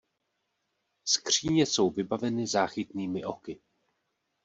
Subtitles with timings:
[1.05, 3.61] Skříně jsou vybaveny záchytnými oky.